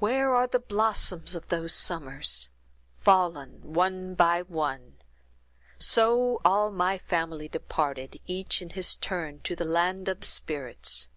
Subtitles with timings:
[0.00, 4.98] "Where are the blossoms of those summers!—fallen, one by one;
[5.78, 11.08] so all of my family departed, each in his turn, to the land of spirits.